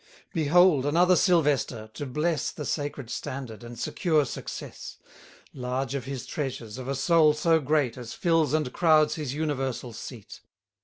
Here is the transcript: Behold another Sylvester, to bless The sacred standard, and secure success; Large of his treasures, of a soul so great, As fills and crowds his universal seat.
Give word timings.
Behold 0.33 0.83
another 0.83 1.15
Sylvester, 1.15 1.91
to 1.93 2.07
bless 2.07 2.49
The 2.49 2.65
sacred 2.65 3.11
standard, 3.11 3.63
and 3.63 3.77
secure 3.77 4.25
success; 4.25 4.97
Large 5.53 5.93
of 5.93 6.05
his 6.05 6.25
treasures, 6.25 6.79
of 6.79 6.87
a 6.87 6.95
soul 6.95 7.33
so 7.33 7.59
great, 7.59 7.99
As 7.99 8.15
fills 8.15 8.55
and 8.55 8.73
crowds 8.73 9.13
his 9.13 9.35
universal 9.35 9.93
seat. 9.93 10.41